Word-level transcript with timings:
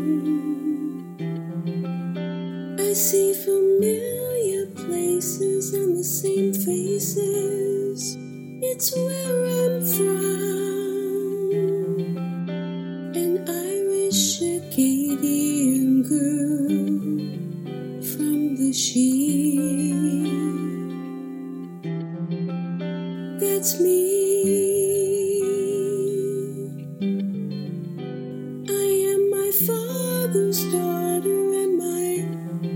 I 2.79 2.93
see 2.95 3.35
familiar 3.35 4.67
places 4.85 5.75
and 5.75 5.99
the 5.99 6.05
same 6.05 6.53
faces. 6.55 8.17
It's 8.63 8.95
where 8.97 9.47
I'm 9.61 9.77
from. 9.95 10.33
An 13.23 13.33
Irish 13.49 14.41
Acadian 14.43 16.03
girl 16.03 16.69
from 18.13 18.57
the 18.57 18.73
sheep. 18.73 19.63
That's 23.41 23.73
me. 23.81 24.72
Daughter 30.73 31.41
and 31.63 31.77
my 31.77 32.09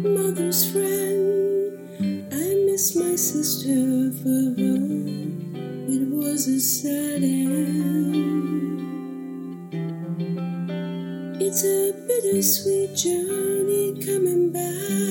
mother's 0.08 0.70
friend. 0.70 2.28
I 2.30 2.46
miss 2.66 2.94
my 2.94 3.16
sister 3.16 4.12
for 4.20 4.42
her. 4.60 4.76
It 5.94 6.02
was 6.10 6.46
a 6.46 6.60
sad 6.60 7.22
end. 7.22 8.36
It's 11.40 11.64
a 11.64 11.92
bittersweet 12.06 12.94
journey 12.94 13.98
coming 14.04 14.52
back 14.52 15.05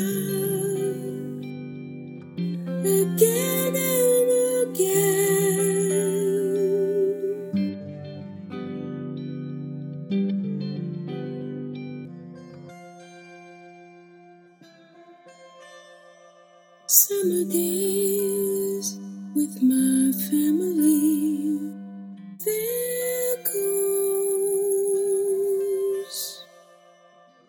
Summer 16.87 17.45
days 17.45 18.99
with 19.33 19.59
my 19.63 20.11
family. 20.29 21.57
There 22.45 23.37
goes 23.43 24.35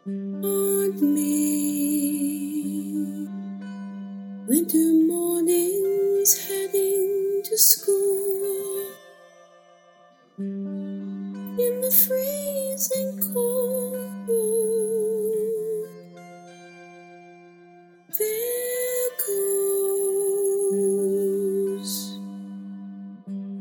on 0.06 1.14
me. 1.14 1.28
Winter 4.48 4.92
mornings 5.06 6.48
heading 6.48 7.42
to 7.44 7.58
school 7.58 8.86
in 10.38 11.80
the 11.82 11.90
freezing 11.90 13.20
cold. 13.34 13.55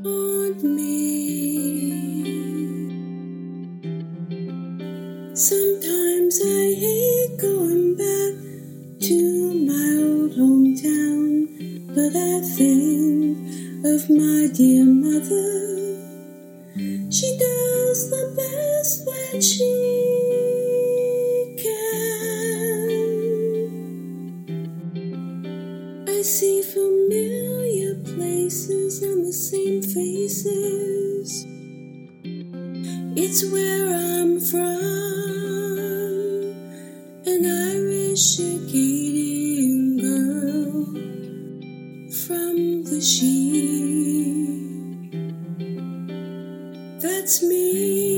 On 0.05 0.75
me. 0.75 0.95
Sometimes 5.33 6.39
I 6.41 6.73
hate 6.83 7.37
going 7.41 7.95
back 7.95 8.33
to 9.01 9.17
my 9.65 9.89
old 10.03 10.31
hometown, 10.37 11.47
but 11.93 12.15
I 12.15 12.41
think 12.55 13.37
of 13.85 14.09
my 14.09 14.47
dear 14.53 14.85
mother. 14.85 15.51
She 17.11 17.37
does 17.37 18.09
the 18.09 18.25
best 18.35 19.05
that 19.05 19.41
she 19.43 19.71
can. 21.63 22.95
I 26.07 26.21
see 26.21 26.61
familiar 26.61 27.64
places 28.15 29.01
and 29.03 29.25
the 29.25 29.33
same 29.33 29.81
faces. 29.81 31.45
It's 33.17 33.43
where 33.51 33.87
I'm 33.93 34.39
from, 34.39 34.61
an 37.25 37.45
Irish 37.45 38.39
Acadian 38.39 39.97
girl 39.99 40.85
from 42.23 42.83
the 42.83 43.01
sheep. 43.01 43.75
That's 47.01 47.43
me. 47.43 48.14